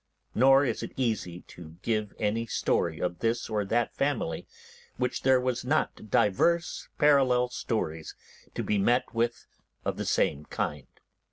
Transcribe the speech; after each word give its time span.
Nor 0.33 0.65
is 0.65 0.81
it 0.81 0.93
easy 0.97 1.41
to 1.41 1.75
give 1.83 2.11
any 2.17 2.47
story 2.47 2.99
of 2.99 3.19
this 3.19 3.51
or 3.51 3.63
that 3.65 3.93
family 3.93 4.47
which 4.97 5.21
there 5.21 5.39
was 5.39 5.63
not 5.63 6.09
divers 6.09 6.89
parallel 6.97 7.49
stories 7.49 8.15
to 8.55 8.63
be 8.63 8.79
met 8.79 9.13
with 9.13 9.45
of 9.85 9.97
the 9.97 10.05
same 10.05 10.45
kind. 10.45 10.87